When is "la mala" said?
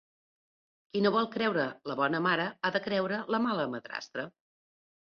3.37-3.71